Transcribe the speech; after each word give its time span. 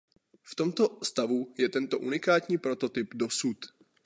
V 0.43 0.55
tomto 0.55 0.99
stavu 1.03 1.53
je 1.57 1.69
tento 1.69 1.99
unikátní 1.99 2.57
prototyp 2.57 3.13
dosud. 3.13 3.57